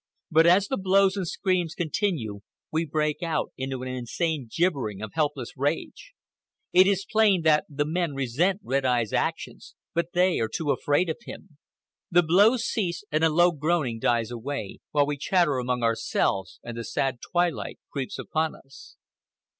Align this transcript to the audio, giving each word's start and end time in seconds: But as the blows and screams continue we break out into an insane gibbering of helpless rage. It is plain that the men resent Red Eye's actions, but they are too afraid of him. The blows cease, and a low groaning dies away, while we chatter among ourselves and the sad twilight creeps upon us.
But 0.31 0.47
as 0.47 0.67
the 0.67 0.77
blows 0.77 1.15
and 1.15 1.27
screams 1.27 1.75
continue 1.75 2.39
we 2.71 2.87
break 2.87 3.21
out 3.21 3.51
into 3.55 3.83
an 3.83 3.89
insane 3.89 4.49
gibbering 4.51 4.99
of 4.99 5.11
helpless 5.13 5.53
rage. 5.55 6.13
It 6.73 6.87
is 6.87 7.05
plain 7.07 7.43
that 7.43 7.65
the 7.69 7.85
men 7.85 8.15
resent 8.15 8.61
Red 8.63 8.83
Eye's 8.83 9.13
actions, 9.13 9.75
but 9.93 10.13
they 10.13 10.39
are 10.39 10.47
too 10.51 10.71
afraid 10.71 11.07
of 11.07 11.17
him. 11.25 11.59
The 12.09 12.23
blows 12.23 12.65
cease, 12.65 13.03
and 13.11 13.23
a 13.23 13.29
low 13.29 13.51
groaning 13.51 13.99
dies 13.99 14.31
away, 14.31 14.79
while 14.89 15.05
we 15.05 15.17
chatter 15.17 15.59
among 15.59 15.83
ourselves 15.83 16.59
and 16.63 16.75
the 16.75 16.83
sad 16.83 17.19
twilight 17.21 17.77
creeps 17.93 18.17
upon 18.17 18.55
us. 18.55 18.95